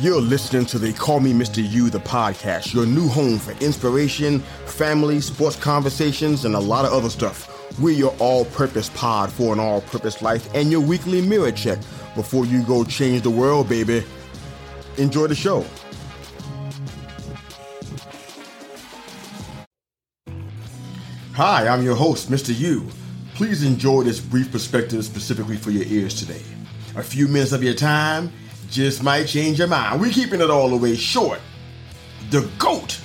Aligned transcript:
You're 0.00 0.20
listening 0.20 0.66
to 0.66 0.78
They 0.80 0.92
Call 0.92 1.20
Me 1.20 1.32
Mista 1.32 1.62
Yu, 1.62 1.88
the 1.88 2.00
podcast, 2.00 2.74
your 2.74 2.84
new 2.84 3.06
home 3.06 3.38
for 3.38 3.52
inspiration, 3.64 4.40
family, 4.66 5.20
sports 5.20 5.54
conversations, 5.54 6.44
and 6.44 6.56
a 6.56 6.58
lot 6.58 6.84
of 6.84 6.92
other 6.92 7.08
stuff. 7.08 7.48
We're 7.78 7.94
your 7.94 8.12
all 8.18 8.44
purpose 8.46 8.90
pod 8.96 9.30
for 9.30 9.52
an 9.52 9.60
all 9.60 9.82
purpose 9.82 10.20
life 10.20 10.52
and 10.52 10.68
your 10.72 10.80
weekly 10.80 11.22
mirror 11.22 11.52
check 11.52 11.78
before 12.16 12.44
you 12.44 12.64
go 12.64 12.82
change 12.82 13.22
the 13.22 13.30
world, 13.30 13.68
baby. 13.68 14.04
Enjoy 14.96 15.28
the 15.28 15.36
show. 15.36 15.64
Hi, 21.34 21.68
I'm 21.68 21.84
your 21.84 21.94
host, 21.94 22.30
Mista 22.30 22.52
Yu. 22.52 22.88
Please 23.36 23.62
enjoy 23.62 24.02
this 24.02 24.18
brief 24.18 24.50
perspective 24.50 25.04
specifically 25.04 25.56
for 25.56 25.70
your 25.70 25.84
ears 25.84 26.18
today. 26.18 26.42
A 26.96 27.02
few 27.04 27.28
minutes 27.28 27.52
of 27.52 27.62
your 27.62 27.74
time 27.74 28.32
just 28.70 29.02
might 29.02 29.26
change 29.26 29.58
your 29.58 29.68
mind. 29.68 30.00
We're 30.00 30.10
keeping 30.12 30.40
it 30.40 30.50
all 30.50 30.68
the 30.68 30.76
way 30.76 30.96
short. 30.96 31.40
The 32.30 32.48
GOAT 32.58 32.98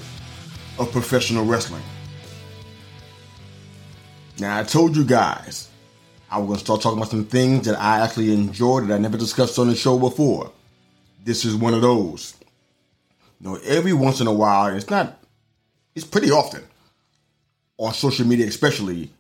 of 0.77 0.91
professional 0.91 1.45
wrestling. 1.45 1.83
Now, 4.39 4.59
I 4.59 4.63
told 4.63 4.95
you 4.95 5.03
guys 5.03 5.69
I 6.31 6.37
was 6.37 6.47
going 6.47 6.57
to 6.57 6.65
start 6.65 6.81
talking 6.81 6.97
about 6.99 7.11
some 7.11 7.25
things 7.25 7.65
that 7.65 7.79
I 7.79 7.99
actually 7.99 8.33
enjoyed 8.33 8.87
that 8.87 8.95
I 8.95 8.97
never 8.97 9.17
discussed 9.17 9.59
on 9.59 9.67
the 9.67 9.75
show 9.75 9.99
before. 9.99 10.51
This 11.23 11.43
is 11.43 11.55
one 11.55 11.73
of 11.73 11.81
those. 11.81 12.35
You 13.41 13.49
know, 13.49 13.59
every 13.65 13.93
once 13.93 14.21
in 14.21 14.27
a 14.27 14.33
while, 14.33 14.73
it's 14.73 14.89
not, 14.89 15.21
it's 15.95 16.05
pretty 16.05 16.31
often 16.31 16.63
on 17.77 17.93
social 17.93 18.25
media, 18.25 18.47
especially, 18.47 19.11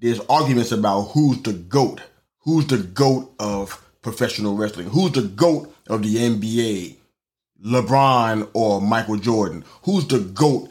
there's 0.00 0.20
arguments 0.28 0.72
about 0.72 1.02
who's 1.10 1.42
the 1.42 1.52
GOAT. 1.52 2.00
Who's 2.40 2.66
the 2.66 2.78
GOAT 2.78 3.32
of 3.38 3.84
professional 4.02 4.56
wrestling? 4.56 4.88
Who's 4.88 5.12
the 5.12 5.22
GOAT 5.22 5.74
of 5.88 6.02
the 6.02 6.16
NBA? 6.16 6.96
LeBron 7.64 8.50
or 8.54 8.80
Michael 8.80 9.16
Jordan? 9.16 9.64
Who's 9.84 10.06
the 10.06 10.18
GOAT 10.18 10.70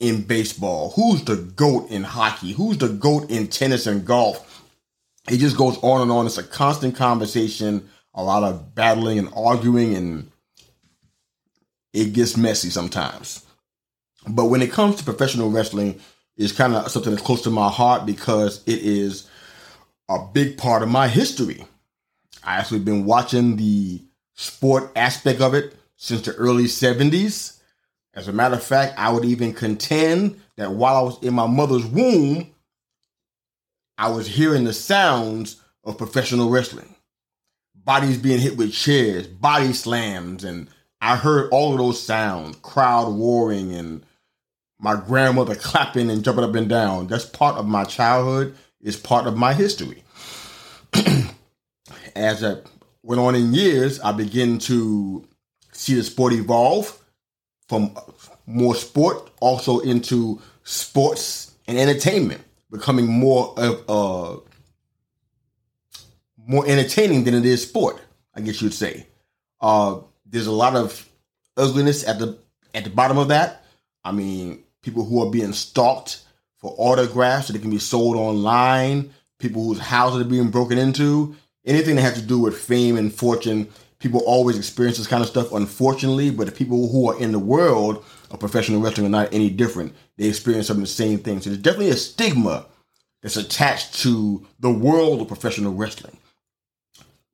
in 0.00 0.22
baseball? 0.22 0.92
Who's 0.96 1.22
the 1.24 1.36
GOAT 1.36 1.90
in 1.90 2.02
hockey? 2.02 2.52
Who's 2.52 2.78
the 2.78 2.88
GOAT 2.88 3.30
in 3.30 3.48
tennis 3.48 3.86
and 3.86 4.04
golf? 4.04 4.46
It 5.28 5.36
just 5.36 5.56
goes 5.56 5.78
on 5.82 6.00
and 6.00 6.10
on. 6.10 6.26
It's 6.26 6.38
a 6.38 6.42
constant 6.42 6.96
conversation, 6.96 7.88
a 8.14 8.24
lot 8.24 8.42
of 8.42 8.74
battling 8.74 9.18
and 9.18 9.28
arguing, 9.36 9.94
and 9.94 10.30
it 11.92 12.14
gets 12.14 12.36
messy 12.36 12.70
sometimes. 12.70 13.44
But 14.26 14.46
when 14.46 14.62
it 14.62 14.72
comes 14.72 14.96
to 14.96 15.04
professional 15.04 15.50
wrestling, 15.50 16.00
it's 16.36 16.52
kind 16.52 16.74
of 16.74 16.90
something 16.90 17.12
that's 17.12 17.24
close 17.24 17.42
to 17.42 17.50
my 17.50 17.68
heart 17.68 18.06
because 18.06 18.62
it 18.66 18.78
is 18.78 19.28
a 20.08 20.26
big 20.32 20.56
part 20.56 20.82
of 20.82 20.88
my 20.88 21.06
history. 21.06 21.64
I 22.42 22.56
actually 22.56 22.80
been 22.80 23.04
watching 23.04 23.56
the 23.56 24.02
sport 24.34 24.90
aspect 24.96 25.40
of 25.40 25.54
it 25.54 25.74
since 25.96 26.22
the 26.22 26.34
early 26.34 26.64
70s. 26.64 27.58
As 28.14 28.28
a 28.28 28.32
matter 28.32 28.56
of 28.56 28.62
fact, 28.62 28.98
I 28.98 29.12
would 29.12 29.24
even 29.24 29.52
contend 29.52 30.40
that 30.56 30.72
while 30.72 30.96
I 30.96 31.02
was 31.02 31.22
in 31.22 31.34
my 31.34 31.46
mother's 31.46 31.86
womb, 31.86 32.50
I 33.98 34.10
was 34.10 34.26
hearing 34.26 34.64
the 34.64 34.72
sounds 34.72 35.60
of 35.84 35.98
professional 35.98 36.50
wrestling. 36.50 36.94
Bodies 37.74 38.18
being 38.18 38.40
hit 38.40 38.56
with 38.56 38.72
chairs, 38.72 39.26
body 39.26 39.72
slams, 39.72 40.44
and 40.44 40.68
I 41.00 41.16
heard 41.16 41.50
all 41.50 41.72
of 41.72 41.78
those 41.78 42.02
sounds, 42.02 42.56
crowd 42.56 43.08
roaring 43.08 43.72
and 43.74 44.04
my 44.78 44.96
grandmother 44.96 45.54
clapping 45.54 46.10
and 46.10 46.24
jumping 46.24 46.44
up 46.44 46.54
and 46.54 46.68
down. 46.68 47.06
That's 47.06 47.26
part 47.26 47.56
of 47.56 47.66
my 47.66 47.84
childhood, 47.84 48.56
is 48.80 48.96
part 48.96 49.26
of 49.26 49.36
my 49.36 49.52
history. 49.52 50.02
As 52.14 52.44
I 52.44 52.56
went 53.02 53.20
on 53.20 53.34
in 53.34 53.54
years, 53.54 54.00
I 54.00 54.12
began 54.12 54.58
to 54.60 55.26
see 55.72 55.94
the 55.94 56.02
sport 56.02 56.32
evolve 56.32 56.96
from 57.68 57.96
more 58.46 58.74
sport 58.74 59.30
also 59.40 59.80
into 59.80 60.40
sports 60.64 61.54
and 61.66 61.78
entertainment, 61.78 62.42
becoming 62.70 63.06
more 63.06 63.54
of 63.56 63.84
uh, 63.88 64.40
more 66.36 66.66
entertaining 66.66 67.24
than 67.24 67.34
it 67.34 67.46
is 67.46 67.62
sport. 67.62 68.00
I 68.34 68.40
guess 68.40 68.60
you'd 68.60 68.74
say. 68.74 69.06
Uh, 69.60 70.00
there's 70.26 70.46
a 70.46 70.52
lot 70.52 70.76
of 70.76 71.08
ugliness 71.56 72.06
at 72.06 72.18
the 72.18 72.38
at 72.74 72.84
the 72.84 72.90
bottom 72.90 73.18
of 73.18 73.28
that. 73.28 73.64
I 74.04 74.12
mean, 74.12 74.64
people 74.82 75.04
who 75.04 75.22
are 75.26 75.30
being 75.30 75.52
stalked 75.52 76.24
for 76.58 76.74
autographs 76.78 77.46
so 77.46 77.52
they 77.52 77.58
can 77.58 77.70
be 77.70 77.78
sold 77.78 78.16
online, 78.16 79.12
people 79.38 79.64
whose 79.64 79.78
houses 79.78 80.22
are 80.22 80.30
being 80.30 80.50
broken 80.50 80.78
into, 80.78 81.34
anything 81.64 81.96
that 81.96 82.02
has 82.02 82.14
to 82.14 82.22
do 82.22 82.38
with 82.38 82.58
fame 82.58 82.96
and 82.96 83.12
fortune. 83.12 83.68
People 83.98 84.20
always 84.20 84.56
experience 84.56 84.98
this 84.98 85.06
kind 85.06 85.22
of 85.22 85.28
stuff, 85.28 85.52
unfortunately, 85.52 86.30
but 86.30 86.46
the 86.46 86.52
people 86.52 86.88
who 86.88 87.10
are 87.10 87.20
in 87.20 87.32
the 87.32 87.38
world 87.38 88.04
of 88.30 88.40
professional 88.40 88.80
wrestling 88.80 89.06
are 89.06 89.10
not 89.10 89.32
any 89.32 89.50
different. 89.50 89.94
They 90.16 90.26
experience 90.26 90.66
some 90.68 90.78
of 90.78 90.82
the 90.82 90.86
same 90.86 91.18
things. 91.18 91.44
So 91.44 91.50
there's 91.50 91.62
definitely 91.62 91.90
a 91.90 91.96
stigma 91.96 92.66
that's 93.22 93.36
attached 93.36 93.94
to 94.00 94.46
the 94.58 94.70
world 94.70 95.20
of 95.20 95.28
professional 95.28 95.74
wrestling. 95.74 96.16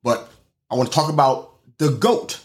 But 0.03 0.29
I 0.69 0.75
want 0.75 0.89
to 0.89 0.95
talk 0.95 1.09
about 1.09 1.53
the 1.77 1.91
GOAT, 1.91 2.41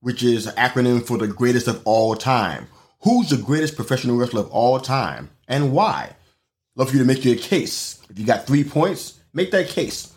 which 0.00 0.22
is 0.22 0.46
an 0.46 0.54
acronym 0.54 1.04
for 1.04 1.18
the 1.18 1.26
greatest 1.26 1.66
of 1.66 1.82
all 1.84 2.14
time 2.14 2.68
Who's 3.02 3.30
the 3.30 3.38
greatest 3.38 3.76
professional 3.76 4.16
wrestler 4.16 4.42
of 4.42 4.50
all 4.50 4.78
time 4.78 5.30
and 5.48 5.72
why? 5.72 6.16
Love 6.76 6.90
for 6.90 6.96
you 6.96 7.02
to 7.02 7.06
make 7.06 7.24
your 7.24 7.36
case. 7.36 7.98
If 8.10 8.18
you 8.18 8.26
got 8.26 8.46
three 8.46 8.62
points, 8.62 9.18
make 9.32 9.50
that 9.52 9.68
case. 9.68 10.12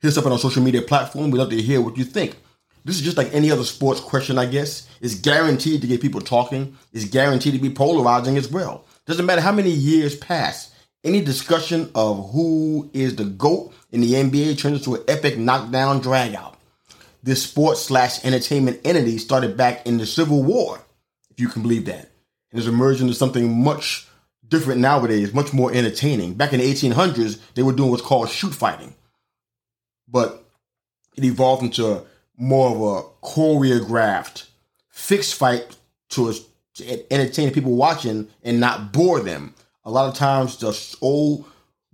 Hit 0.00 0.08
us 0.08 0.18
up 0.18 0.26
on 0.26 0.32
our 0.32 0.38
social 0.38 0.62
media 0.62 0.82
platform. 0.82 1.30
We'd 1.30 1.38
love 1.38 1.50
to 1.50 1.62
hear 1.62 1.80
what 1.80 1.96
you 1.96 2.04
think. 2.04 2.36
This 2.84 2.96
is 2.96 3.02
just 3.02 3.16
like 3.16 3.34
any 3.34 3.50
other 3.50 3.64
sports 3.64 4.00
question, 4.00 4.38
I 4.38 4.46
guess. 4.46 4.88
It's 5.00 5.14
guaranteed 5.14 5.80
to 5.80 5.86
get 5.86 6.00
people 6.00 6.20
talking. 6.20 6.76
It's 6.92 7.04
guaranteed 7.04 7.54
to 7.54 7.58
be 7.58 7.70
polarizing 7.70 8.36
as 8.36 8.48
well. 8.48 8.84
Doesn't 9.06 9.26
matter 9.26 9.40
how 9.40 9.52
many 9.52 9.70
years 9.70 10.16
pass. 10.16 10.72
Any 11.02 11.20
discussion 11.20 11.90
of 11.94 12.30
who 12.30 12.90
is 12.92 13.16
the 13.16 13.24
GOAT 13.24 13.72
in 13.90 14.00
the 14.00 14.14
NBA 14.14 14.58
turns 14.58 14.78
into 14.78 14.94
an 14.94 15.04
epic 15.08 15.38
knockdown 15.38 16.00
dragout. 16.00 16.54
This 17.22 17.42
sports 17.42 17.80
slash 17.82 18.24
entertainment 18.24 18.80
entity 18.84 19.18
started 19.18 19.56
back 19.56 19.86
in 19.86 19.98
the 19.98 20.06
Civil 20.06 20.44
War 20.44 20.80
if 21.30 21.40
you 21.40 21.48
can 21.48 21.62
believe 21.62 21.86
that. 21.86 22.10
And 22.50 22.60
has 22.60 22.68
emerged 22.68 23.00
into 23.00 23.14
something 23.14 23.62
much 23.62 24.06
different 24.48 24.80
nowadays, 24.80 25.34
much 25.34 25.52
more 25.52 25.72
entertaining. 25.72 26.34
Back 26.34 26.52
in 26.52 26.60
the 26.60 26.72
1800s, 26.72 27.40
they 27.54 27.62
were 27.62 27.72
doing 27.72 27.90
what's 27.90 28.02
called 28.02 28.30
shoot 28.30 28.54
fighting. 28.54 28.94
But 30.08 30.44
it 31.16 31.24
evolved 31.24 31.62
into 31.62 32.04
more 32.36 32.70
of 32.70 32.80
a 32.80 33.26
choreographed, 33.26 34.46
fixed 34.88 35.34
fight 35.34 35.76
to, 36.10 36.32
to 36.74 37.12
entertain 37.12 37.52
people 37.52 37.74
watching 37.74 38.28
and 38.44 38.60
not 38.60 38.92
bore 38.92 39.20
them. 39.20 39.54
A 39.84 39.90
lot 39.90 40.08
of 40.08 40.14
times, 40.14 40.56
the 40.56 40.96
old 41.00 41.44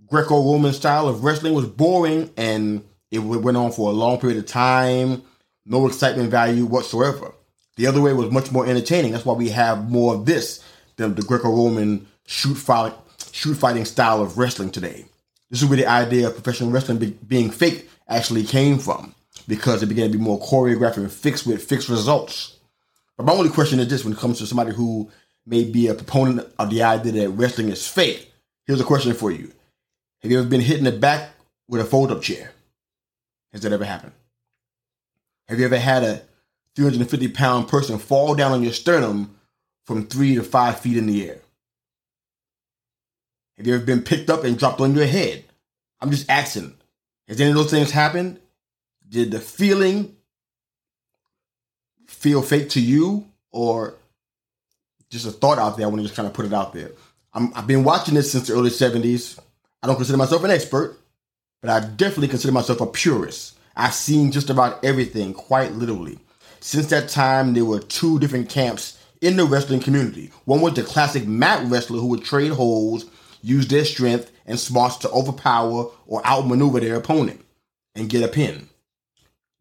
Greco-Roman 0.07 0.73
style 0.73 1.07
of 1.07 1.23
wrestling 1.23 1.53
was 1.53 1.65
boring, 1.65 2.29
and 2.37 2.83
it 3.09 3.19
went 3.19 3.57
on 3.57 3.71
for 3.71 3.89
a 3.89 3.93
long 3.93 4.19
period 4.19 4.37
of 4.37 4.45
time, 4.45 5.23
no 5.65 5.87
excitement 5.87 6.29
value 6.29 6.65
whatsoever. 6.65 7.33
The 7.77 7.87
other 7.87 8.01
way 8.01 8.13
was 8.13 8.31
much 8.31 8.51
more 8.51 8.67
entertaining. 8.67 9.11
That's 9.11 9.25
why 9.25 9.33
we 9.33 9.49
have 9.49 9.89
more 9.89 10.15
of 10.15 10.25
this 10.25 10.63
than 10.97 11.15
the 11.15 11.23
Greco-Roman 11.23 12.05
shoot 12.27 12.55
fight, 12.55 12.93
shoot 13.31 13.55
fighting 13.55 13.85
style 13.85 14.21
of 14.21 14.37
wrestling 14.37 14.71
today. 14.71 15.05
This 15.49 15.61
is 15.61 15.69
where 15.69 15.77
the 15.77 15.87
idea 15.87 16.27
of 16.27 16.33
professional 16.33 16.71
wrestling 16.71 16.97
be, 16.97 17.11
being 17.27 17.49
fake 17.49 17.89
actually 18.07 18.43
came 18.43 18.79
from 18.79 19.13
because 19.47 19.83
it 19.83 19.87
began 19.87 20.11
to 20.11 20.17
be 20.17 20.23
more 20.23 20.39
choreographed 20.39 20.97
and 20.97 21.11
fixed 21.11 21.45
with 21.45 21.63
fixed 21.63 21.89
results. 21.89 22.57
But 23.17 23.25
my 23.25 23.33
only 23.33 23.49
question 23.49 23.79
is 23.79 23.87
this 23.87 24.03
when 24.03 24.13
it 24.13 24.19
comes 24.19 24.39
to 24.39 24.47
somebody 24.47 24.73
who 24.73 25.09
may 25.45 25.63
be 25.63 25.87
a 25.87 25.93
proponent 25.93 26.47
of 26.57 26.69
the 26.69 26.83
idea 26.83 27.11
that 27.11 27.29
wrestling 27.29 27.69
is 27.69 27.87
fake. 27.87 28.31
Here's 28.65 28.81
a 28.81 28.85
question 28.85 29.13
for 29.13 29.31
you. 29.31 29.51
Have 30.21 30.31
you 30.31 30.39
ever 30.39 30.47
been 30.47 30.61
hit 30.61 30.77
in 30.77 30.85
the 30.85 30.91
back 30.91 31.31
with 31.67 31.81
a 31.81 31.85
fold 31.85 32.11
up 32.11 32.21
chair? 32.21 32.51
Has 33.51 33.61
that 33.61 33.73
ever 33.73 33.85
happened? 33.85 34.13
Have 35.47 35.59
you 35.59 35.65
ever 35.65 35.77
had 35.77 36.03
a 36.03 36.21
350 36.75 37.27
pound 37.29 37.67
person 37.67 37.99
fall 37.99 38.33
down 38.35 38.51
on 38.51 38.63
your 38.63 38.71
sternum 38.71 39.35
from 39.85 40.07
three 40.07 40.35
to 40.35 40.43
five 40.43 40.79
feet 40.79 40.97
in 40.97 41.07
the 41.07 41.29
air? 41.29 41.41
Have 43.57 43.67
you 43.67 43.75
ever 43.75 43.85
been 43.85 44.01
picked 44.01 44.29
up 44.29 44.43
and 44.43 44.57
dropped 44.57 44.81
on 44.81 44.95
your 44.95 45.05
head? 45.05 45.43
I'm 46.01 46.09
just 46.09 46.29
asking. 46.29 46.75
Has 47.27 47.39
any 47.39 47.49
of 47.49 47.55
those 47.55 47.71
things 47.71 47.91
happened? 47.91 48.39
Did 49.07 49.31
the 49.31 49.39
feeling 49.39 50.15
feel 52.07 52.41
fake 52.41 52.69
to 52.71 52.81
you 52.81 53.27
or 53.51 53.95
just 55.09 55.25
a 55.25 55.31
thought 55.31 55.59
out 55.59 55.77
there? 55.77 55.85
I 55.85 55.89
want 55.89 56.01
to 56.01 56.07
just 56.07 56.15
kind 56.15 56.27
of 56.27 56.33
put 56.33 56.45
it 56.45 56.53
out 56.53 56.73
there. 56.73 56.91
i 57.33 57.47
have 57.55 57.67
been 57.67 57.83
watching 57.83 58.15
this 58.15 58.31
since 58.31 58.47
the 58.47 58.53
early 58.53 58.69
70s. 58.69 59.39
I 59.81 59.87
don't 59.87 59.95
consider 59.95 60.17
myself 60.17 60.43
an 60.43 60.51
expert, 60.51 60.97
but 61.61 61.69
I 61.69 61.81
definitely 61.81 62.29
consider 62.29 62.53
myself 62.53 62.81
a 62.81 62.85
purist. 62.85 63.57
I've 63.75 63.93
seen 63.93 64.31
just 64.31 64.49
about 64.49 64.83
everything, 64.83 65.33
quite 65.33 65.73
literally. 65.73 66.19
Since 66.59 66.87
that 66.87 67.09
time, 67.09 67.53
there 67.53 67.65
were 67.65 67.79
two 67.79 68.19
different 68.19 68.49
camps 68.49 68.97
in 69.21 69.37
the 69.37 69.45
wrestling 69.45 69.79
community. 69.79 70.31
One 70.45 70.61
was 70.61 70.73
the 70.73 70.83
classic 70.83 71.27
mat 71.27 71.65
wrestler 71.69 71.99
who 71.99 72.07
would 72.07 72.23
trade 72.23 72.51
holds, 72.51 73.05
use 73.43 73.67
their 73.67 73.85
strength 73.85 74.31
and 74.47 74.59
smarts 74.59 74.97
to 74.97 75.09
overpower 75.11 75.91
or 76.07 76.25
outmaneuver 76.25 76.79
their 76.79 76.95
opponent 76.95 77.45
and 77.93 78.09
get 78.09 78.23
a 78.23 78.27
pin. 78.27 78.69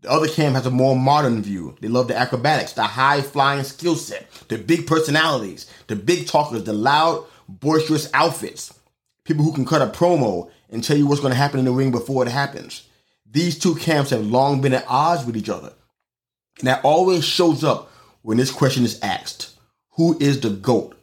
The 0.01 0.11
other 0.11 0.29
camp 0.29 0.57
has 0.57 0.67
a 0.67 0.71
more 0.71 0.97
modern 0.97 1.43
view. 1.43 1.77
They 1.81 1.89
love 1.89 2.09
the 2.09 2.17
acrobatics, 2.17 2.73
the 2.73 2.83
high 2.83 3.21
flying 3.21 3.65
skill 3.65 3.97
set, 3.97 4.31
the 4.49 4.59
big 4.59 4.87
personalities, 4.87 5.71
the 5.87 5.97
big 5.97 6.27
talkers, 6.27 6.65
the 6.65 6.73
loud, 6.73 7.25
boisterous 7.49 8.11
outfits. 8.15 8.73
People 9.25 9.45
who 9.45 9.53
can 9.53 9.65
cut 9.65 9.83
a 9.83 9.87
promo 9.87 10.51
and 10.71 10.83
tell 10.83 10.97
you 10.97 11.07
what's 11.07 11.21
going 11.21 11.33
to 11.33 11.39
happen 11.39 11.61
in 11.61 11.65
the 11.65 11.71
ring 11.71 11.93
before 11.93 12.27
it 12.27 12.31
happens. 12.31 12.89
These 13.31 13.59
two 13.59 13.77
camps 13.77 14.11
have 14.11 14.27
long 14.27 14.61
been 14.61 14.75
at 14.75 14.85
odds 14.89 15.25
with 15.25 15.37
each 15.37 15.49
other. 15.49 15.73
And 16.59 16.67
that 16.67 16.85
always 16.85 17.25
shows 17.25 17.63
up 17.63 17.91
when 18.23 18.39
this 18.39 18.51
question 18.51 18.85
is 18.85 19.01
asked 19.03 19.57
Who 19.93 20.19
is 20.19 20.41
the 20.41 20.51
GOAT? 20.51 20.97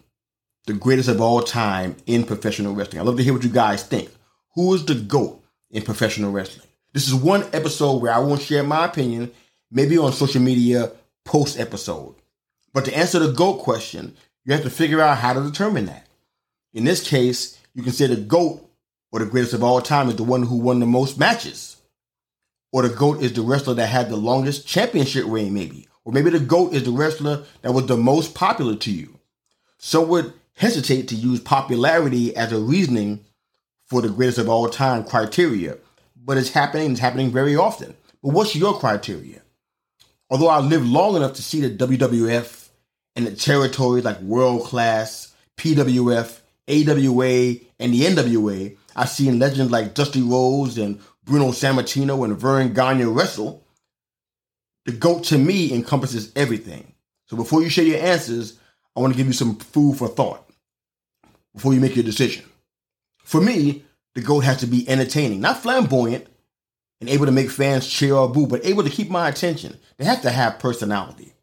The 0.69 0.75
greatest 0.75 1.10
of 1.10 1.19
all 1.19 1.42
time 1.42 1.95
in 2.06 2.24
professional 2.24 2.75
wrestling. 2.75 3.01
i 3.01 3.04
love 3.04 3.18
to 3.18 3.24
hear 3.24 3.33
what 3.33 3.44
you 3.44 3.50
guys 3.50 3.81
think. 3.81 4.12
Who 4.54 4.75
is 4.75 4.86
the 4.86 4.94
GOAT 4.94 5.44
in 5.71 5.81
professional 5.81 6.31
wrestling? 6.31 6.68
This 6.94 7.07
is 7.07 7.16
one 7.16 7.44
episode 7.54 8.04
where 8.04 8.13
I 8.13 8.19
won't 8.19 8.44
share 8.44 8.62
my 8.62 8.86
opinion, 8.86 9.31
maybe 9.71 9.98
on 9.98 10.13
social 10.13 10.44
media 10.44 10.92
post 11.25 11.60
episode. 11.60 12.13
But 12.71 12.86
to 12.86 12.95
answer 12.95 13.18
the 13.18 13.31
GOAT 13.31 13.63
question, 13.63 14.16
you 14.45 14.54
have 14.54 14.62
to 14.62 14.69
figure 14.69 15.01
out 15.01 15.18
how 15.18 15.33
to 15.33 15.42
determine 15.42 15.88
that. 15.88 16.06
In 16.72 16.83
this 16.83 17.01
case, 17.01 17.57
you 17.74 17.81
can 17.81 17.92
say 17.92 18.06
the 18.06 18.18
GOAT 18.18 18.63
or 19.12 19.22
the 19.22 19.25
greatest 19.25 19.56
of 19.56 19.63
all 19.63 19.81
time 19.81 20.07
is 20.07 20.18
the 20.18 20.24
one 20.24 20.44
who 20.44 20.57
won 20.57 20.80
the 20.80 20.86
most 20.86 21.18
matches. 21.18 21.77
Or 22.72 22.83
the 22.83 22.94
GOAT 22.94 23.24
is 23.24 23.33
the 23.33 23.42
wrestler 23.42 23.74
that 23.74 23.88
had 23.88 24.10
the 24.10 24.18
longest 24.18 24.68
championship 24.68 25.25
reign, 25.25 25.51
maybe. 25.51 25.88
Or 26.06 26.13
maybe 26.13 26.30
the 26.30 26.39
GOAT 26.39 26.75
is 26.75 26.83
the 26.83 26.92
wrestler 26.92 27.44
that 27.63 27.72
was 27.72 27.88
the 27.88 27.98
most 27.98 28.36
popular 28.36 28.75
to 28.75 28.92
you. 28.92 29.15
So 29.80 30.04
would 30.04 30.33
hesitate 30.60 31.08
to 31.08 31.16
use 31.16 31.40
popularity 31.40 32.36
as 32.36 32.52
a 32.52 32.60
reasoning 32.60 33.24
for 33.86 34.02
the 34.02 34.10
greatest 34.10 34.38
of 34.40 34.50
all 34.50 34.70
time 34.70 35.06
criteria, 35.06 35.78
but 36.24 36.38
it's 36.38 36.52
happening, 36.52 36.92
it's 36.92 37.00
happening 37.00 37.32
very 37.32 37.56
often. 37.56 37.96
But 38.22 38.34
what's 38.34 38.56
your 38.56 38.78
criteria? 38.78 39.42
Although 40.30 40.50
I 40.50 40.60
lived 40.60 40.86
long 40.86 41.16
enough 41.16 41.34
to 41.36 41.42
see 41.42 41.62
the 41.62 41.88
WWF 41.88 42.68
and 43.16 43.26
the 43.26 43.32
territories 43.32 44.04
like 44.04 44.20
World 44.20 44.66
Class, 44.66 45.34
PWF, 45.58 46.42
AWA, 46.68 47.56
and 47.80 47.94
the 47.94 48.02
NWA, 48.02 48.78
I've 48.98 49.10
seen 49.10 49.40
legends 49.40 49.72
like 49.72 49.94
Dusty 49.94 50.22
Rhodes 50.22 50.78
and 50.78 51.00
Bruno 51.24 51.52
Sammartino 51.52 52.26
and 52.26 52.38
Verne 52.38 52.74
Gagne 52.74 53.06
wrestle. 53.06 53.64
The 54.86 54.92
GOAT 54.92 55.24
to 55.26 55.38
me 55.38 55.74
encompasses 55.74 56.34
everything. 56.36 56.94
So 57.28 57.38
before 57.38 57.64
you 57.64 57.70
share 57.70 57.86
your 57.86 58.02
answers, 58.02 58.60
I 58.96 59.00
want 59.00 59.14
to 59.14 59.18
give 59.18 59.28
you 59.28 59.34
some 59.34 59.56
food 59.56 59.98
for 59.98 60.10
thought 60.10 60.49
before 61.54 61.74
you 61.74 61.80
make 61.80 61.96
your 61.96 62.06
decision. 62.06 62.46
For 63.24 63.42
me, 63.42 63.84
the 64.16 64.22
GOAT 64.22 64.42
has 64.42 64.57
to 64.57 64.68
be 64.68 64.88
entertaining, 64.90 65.42
not 65.42 65.62
flamboyant 65.62 66.28
and 67.00 67.10
able 67.10 67.25
to 67.25 67.31
make 67.31 67.50
fans 67.50 67.88
cheer 67.88 68.13
or 68.13 68.30
boo, 68.30 68.48
but 68.48 68.66
able 68.66 68.84
to 68.84 68.90
keep 68.90 69.10
my 69.10 69.30
attention. 69.30 69.78
They 69.98 70.06
have 70.06 70.22
to 70.24 70.30
have 70.30 70.60
personality. 70.60 71.34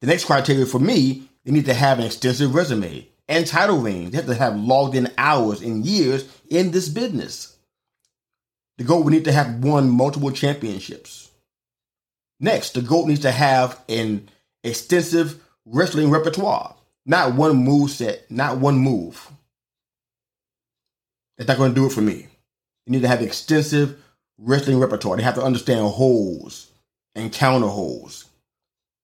The 0.00 0.06
next 0.06 0.24
criteria 0.24 0.66
for 0.66 0.78
me, 0.78 1.28
they 1.44 1.52
need 1.52 1.66
to 1.66 1.74
have 1.74 1.98
an 1.98 2.06
extensive 2.06 2.54
resume 2.54 3.06
and 3.28 3.46
title 3.46 3.78
reigns. 3.78 4.10
They 4.10 4.16
have 4.16 4.26
to 4.26 4.34
have 4.34 4.56
logged 4.56 4.96
in 4.96 5.12
hours 5.16 5.62
and 5.62 5.84
years 5.84 6.26
in 6.48 6.70
this 6.70 6.88
business. 6.88 7.56
The 8.78 8.84
GOAT 8.84 9.04
would 9.04 9.12
need 9.12 9.24
to 9.24 9.32
have 9.32 9.62
won 9.62 9.90
multiple 9.90 10.30
championships. 10.30 11.30
Next, 12.40 12.72
the 12.72 12.80
GOAT 12.80 13.06
needs 13.06 13.20
to 13.20 13.30
have 13.30 13.78
an 13.88 14.30
extensive 14.64 15.40
wrestling 15.66 16.10
repertoire, 16.10 16.74
not 17.06 17.34
one 17.34 17.56
move 17.56 17.90
set, 17.90 18.30
not 18.30 18.58
one 18.58 18.76
move. 18.76 19.30
That's 21.36 21.48
not 21.48 21.58
going 21.58 21.74
to 21.74 21.80
do 21.80 21.86
it 21.86 21.92
for 21.92 22.02
me. 22.02 22.26
You 22.86 22.92
need 22.92 23.02
to 23.02 23.08
have 23.08 23.22
extensive 23.22 23.98
wrestling 24.38 24.78
repertoire. 24.78 25.16
They 25.16 25.22
have 25.22 25.36
to 25.36 25.42
understand 25.42 25.86
holds 25.86 26.70
and 27.14 27.32
counter 27.32 27.66
holds. 27.66 28.26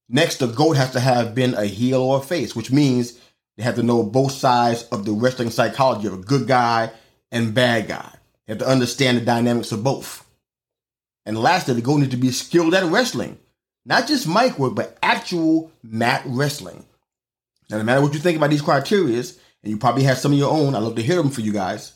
Next, 0.09 0.37
the 0.37 0.47
GOAT 0.47 0.77
has 0.77 0.93
to 0.93 1.01
have 1.01 1.35
been 1.35 1.55
a 1.55 1.65
heel 1.65 2.01
or 2.01 2.19
a 2.19 2.23
face, 2.23 2.55
which 2.55 2.71
means 2.71 3.19
they 3.57 3.65
have 3.65 3.77
to 3.77 3.83
know 3.83 4.03
both 4.03 4.33
sides 4.33 4.85
of 4.93 5.05
the 5.05 5.13
wrestling 5.13 5.51
psychology 5.51 6.07
of 6.07 6.15
a 6.15 6.19
good 6.19 6.47
guy 6.47 6.91
and 7.33 7.55
bad 7.55 7.89
guy. 7.89 8.13
They 8.47 8.53
have 8.53 8.59
to 8.59 8.69
understand 8.69 9.19
the 9.19 9.25
dynamics 9.25 9.73
of 9.73 9.83
both. 9.83 10.25
And 11.25 11.39
lastly, 11.39 11.75
the 11.75 11.83
GOAT 11.83 11.99
needs 11.99 12.11
to 12.13 12.17
be 12.17 12.31
skilled 12.31 12.75
at 12.75 12.85
wrestling. 12.85 13.39
Not 13.85 14.07
just 14.07 14.29
mic 14.29 14.59
work, 14.59 14.75
but 14.75 14.99
actual 15.03 15.73
mat 15.83 16.23
wrestling. 16.27 16.85
Now, 17.69 17.79
no 17.79 17.85
matter 17.85 18.01
what 18.01 18.15
you 18.15 18.21
think 18.21 18.37
about 18.37 18.51
these 18.51 18.63
criteria, 18.63 19.19
and 19.19 19.73
you 19.73 19.79
probably 19.79 20.05
have 20.05 20.19
some 20.19 20.33
of 20.33 20.39
your 20.39 20.53
own, 20.53 20.75
I 20.75 20.79
love 20.79 20.95
to 20.97 21.03
hear 21.03 21.17
them 21.17 21.31
for 21.31 21.41
you 21.41 21.53
guys. 21.53 21.93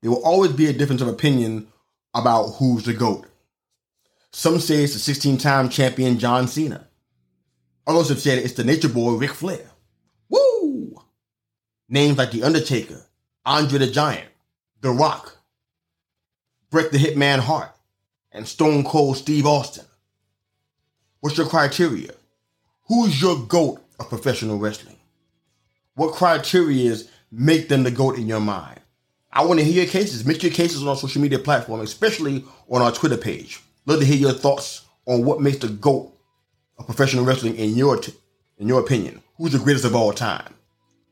There 0.00 0.10
will 0.10 0.24
always 0.24 0.52
be 0.52 0.68
a 0.68 0.72
difference 0.72 1.02
of 1.02 1.08
opinion 1.08 1.68
about 2.14 2.52
who's 2.52 2.84
the 2.84 2.94
GOAT. 2.94 3.26
Some 4.32 4.60
say 4.60 4.84
it's 4.84 4.92
the 4.92 5.00
16 5.00 5.38
time 5.38 5.68
champion 5.68 6.18
John 6.18 6.46
Cena. 6.46 6.86
Others 7.86 8.08
have 8.10 8.20
said 8.20 8.38
it's 8.38 8.54
the 8.54 8.64
nature 8.64 8.88
boy 8.88 9.14
Ric 9.14 9.32
Flair. 9.32 9.66
Woo! 10.28 11.02
Names 11.88 12.16
like 12.16 12.30
The 12.30 12.44
Undertaker, 12.44 13.04
Andre 13.44 13.80
the 13.80 13.86
Giant, 13.88 14.28
The 14.80 14.90
Rock, 14.90 15.36
Bret 16.70 16.92
the 16.92 16.98
Hitman 16.98 17.40
Hart, 17.40 17.74
and 18.30 18.46
Stone 18.46 18.84
Cold 18.84 19.16
Steve 19.16 19.46
Austin. 19.46 19.84
What's 21.18 21.36
your 21.36 21.48
criteria? 21.48 22.12
Who's 22.86 23.20
your 23.20 23.36
GOAT 23.36 23.84
of 23.98 24.08
professional 24.08 24.58
wrestling? 24.58 24.99
What 25.94 26.14
criteria 26.14 26.90
is 26.90 27.10
make 27.30 27.68
them 27.68 27.82
the 27.82 27.90
GOAT 27.90 28.18
in 28.18 28.26
your 28.26 28.40
mind? 28.40 28.80
I 29.32 29.44
want 29.44 29.60
to 29.60 29.64
hear 29.64 29.84
your 29.84 29.90
cases. 29.90 30.26
Make 30.26 30.42
your 30.42 30.52
cases 30.52 30.82
on 30.82 30.88
our 30.88 30.96
social 30.96 31.22
media 31.22 31.38
platform, 31.38 31.80
especially 31.80 32.44
on 32.68 32.82
our 32.82 32.92
Twitter 32.92 33.16
page. 33.16 33.60
Love 33.86 34.00
to 34.00 34.06
hear 34.06 34.16
your 34.16 34.32
thoughts 34.32 34.86
on 35.06 35.24
what 35.24 35.40
makes 35.40 35.58
the 35.58 35.68
GOAT 35.68 36.12
of 36.78 36.86
professional 36.86 37.24
wrestling 37.24 37.56
in 37.56 37.76
your, 37.76 37.96
t- 37.96 38.14
in 38.58 38.66
your 38.68 38.80
opinion. 38.80 39.22
Who's 39.36 39.52
the 39.52 39.58
greatest 39.58 39.84
of 39.84 39.94
all 39.94 40.12
time? 40.12 40.54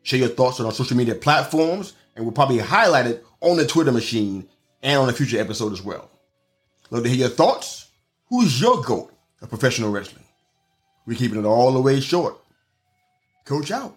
Share 0.02 0.20
your 0.20 0.28
thoughts 0.28 0.58
on 0.60 0.66
our 0.66 0.72
social 0.72 0.96
media 0.96 1.14
platforms, 1.14 1.94
and 2.16 2.24
we'll 2.24 2.32
probably 2.32 2.58
highlight 2.58 3.06
it 3.06 3.24
on 3.40 3.56
the 3.56 3.66
Twitter 3.66 3.92
machine 3.92 4.48
and 4.82 5.00
on 5.00 5.08
a 5.08 5.12
future 5.12 5.40
episode 5.40 5.72
as 5.72 5.82
well. 5.82 6.10
Love 6.90 7.02
to 7.04 7.08
hear 7.08 7.18
your 7.18 7.28
thoughts. 7.28 7.88
Who's 8.28 8.60
your 8.60 8.82
GOAT 8.82 9.12
of 9.40 9.48
professional 9.48 9.90
wrestling? 9.90 10.24
We're 11.06 11.16
keeping 11.16 11.38
it 11.38 11.46
all 11.46 11.72
the 11.72 11.80
way 11.80 12.00
short. 12.00 12.38
Coach 13.44 13.70
out. 13.70 13.96